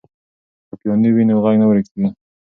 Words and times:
که 0.67 0.73
پیانو 0.79 1.09
وي 1.15 1.23
نو 1.29 1.35
غږ 1.43 1.55
نه 1.61 1.65
ورکېږي. 1.67 2.09